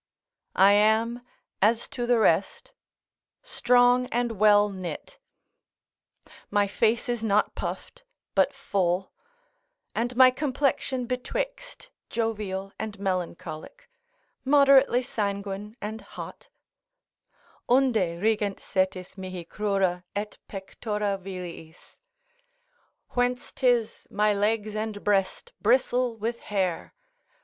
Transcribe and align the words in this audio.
I 0.55 0.71
am, 0.71 1.21
as 1.61 1.87
to 1.89 2.07
the 2.07 2.17
rest, 2.17 2.71
strong 3.43 4.07
and 4.07 4.31
well 4.39 4.67
knit; 4.69 5.19
my 6.49 6.65
face 6.67 7.07
is 7.07 7.23
not 7.23 7.53
puffed, 7.53 8.03
but 8.33 8.51
full, 8.51 9.11
and 9.93 10.15
my 10.15 10.31
complexion 10.31 11.05
betwixt 11.05 11.91
jovial 12.09 12.73
and 12.79 12.97
melancholic, 12.99 13.87
moderately 14.43 15.03
sanguine 15.03 15.77
and 15.79 16.01
hot, 16.01 16.49
"Unde 17.69 17.95
rigent 17.97 18.57
setis 18.57 19.19
mihi 19.19 19.45
crura, 19.45 20.03
et 20.15 20.39
pectora 20.47 21.15
villis;" 21.19 21.95
["Whence 23.09 23.51
'tis 23.51 24.07
my 24.09 24.33
legs 24.33 24.75
and 24.75 25.03
breast 25.03 25.53
bristle 25.61 26.17
with 26.17 26.39
hair." 26.39 26.95